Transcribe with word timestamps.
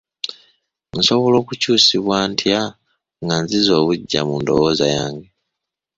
Nsobola 0.97 1.37
kukyusibwa 1.47 2.17
ntya 2.31 2.61
nga 3.23 3.35
nziza 3.43 3.71
obuggya 3.79 4.21
mu 4.27 4.35
ndowooza 4.41 4.85
yange? 4.95 5.29